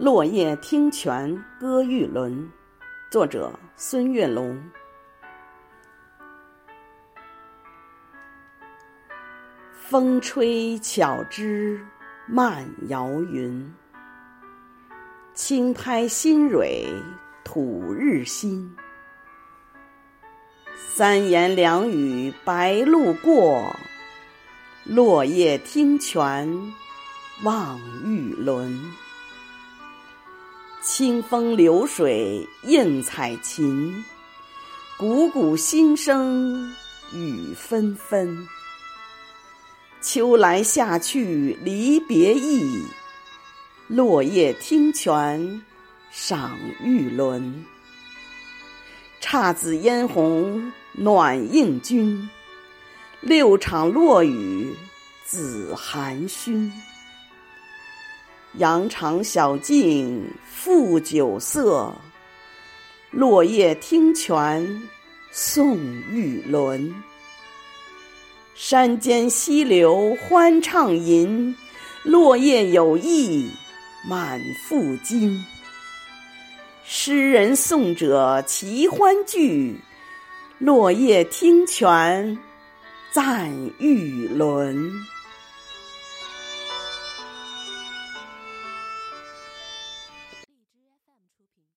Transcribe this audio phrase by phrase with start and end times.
[0.00, 2.48] 落叶听泉歌玉轮，
[3.10, 4.56] 作者孙月龙。
[9.72, 11.84] 风吹巧枝
[12.28, 13.74] 漫摇云，
[15.34, 16.86] 轻拍新蕊
[17.42, 18.72] 吐日新。
[20.76, 23.74] 三言两语白鹭过，
[24.84, 26.72] 落叶听泉
[27.42, 28.80] 望玉轮。
[30.90, 34.02] 清风流水映彩琴，
[34.98, 36.74] 汩汩心声
[37.12, 38.48] 雨纷纷。
[40.00, 42.82] 秋来夏去离别意，
[43.86, 45.62] 落叶听泉
[46.10, 47.66] 赏玉轮。
[49.20, 52.30] 姹紫嫣红暖映君，
[53.20, 54.74] 六场落雨
[55.26, 56.72] 紫寒熏。
[58.58, 61.94] 羊肠小径复酒色，
[63.12, 64.82] 落叶听泉
[65.30, 65.78] 送
[66.10, 66.92] 玉轮。
[68.56, 71.54] 山间溪流欢畅吟，
[72.02, 73.48] 落叶有意
[74.08, 75.40] 满腹经。
[76.84, 79.76] 诗人颂者齐欢聚，
[80.58, 82.36] 落叶听泉
[83.12, 84.90] 赞玉轮。